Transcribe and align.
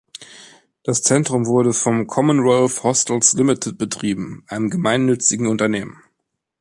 Das 0.81 1.03
Zentrum 1.03 1.45
wurde 1.45 1.73
von 1.73 2.07
Commonwealth 2.07 2.81
Hostels 2.81 3.33
Limited 3.33 3.77
betrieben, 3.77 4.43
einem 4.47 4.71
gemeinnützigen 4.71 5.45
Unternehmen. 5.45 6.01